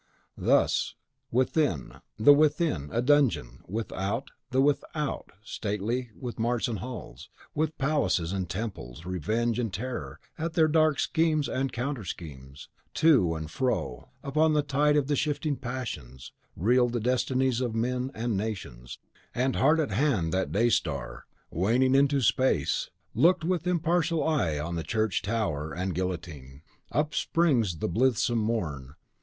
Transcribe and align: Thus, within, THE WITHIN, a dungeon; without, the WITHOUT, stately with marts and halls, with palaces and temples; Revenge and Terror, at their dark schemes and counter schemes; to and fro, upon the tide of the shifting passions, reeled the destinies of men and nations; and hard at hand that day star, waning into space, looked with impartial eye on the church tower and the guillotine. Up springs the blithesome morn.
Thus, 0.35 0.95
within, 1.29 1.97
THE 2.17 2.33
WITHIN, 2.33 2.89
a 2.91 3.03
dungeon; 3.03 3.59
without, 3.67 4.31
the 4.49 4.59
WITHOUT, 4.59 5.31
stately 5.43 6.09
with 6.19 6.39
marts 6.39 6.67
and 6.67 6.79
halls, 6.79 7.29
with 7.53 7.77
palaces 7.77 8.33
and 8.33 8.49
temples; 8.49 9.05
Revenge 9.05 9.59
and 9.59 9.71
Terror, 9.71 10.19
at 10.39 10.53
their 10.53 10.67
dark 10.67 10.99
schemes 10.99 11.47
and 11.47 11.71
counter 11.71 12.03
schemes; 12.03 12.67
to 12.95 13.35
and 13.35 13.51
fro, 13.51 14.09
upon 14.23 14.53
the 14.55 14.63
tide 14.63 14.95
of 14.97 15.05
the 15.05 15.15
shifting 15.15 15.55
passions, 15.55 16.31
reeled 16.55 16.93
the 16.93 16.99
destinies 16.99 17.61
of 17.61 17.75
men 17.75 18.09
and 18.15 18.35
nations; 18.35 18.97
and 19.35 19.55
hard 19.55 19.79
at 19.79 19.91
hand 19.91 20.33
that 20.33 20.51
day 20.51 20.69
star, 20.71 21.27
waning 21.51 21.93
into 21.93 22.21
space, 22.21 22.89
looked 23.13 23.43
with 23.43 23.67
impartial 23.67 24.23
eye 24.27 24.57
on 24.57 24.73
the 24.73 24.81
church 24.83 25.21
tower 25.21 25.71
and 25.71 25.91
the 25.91 25.93
guillotine. 25.93 26.63
Up 26.91 27.13
springs 27.13 27.77
the 27.77 27.87
blithesome 27.87 28.39
morn. 28.39 28.95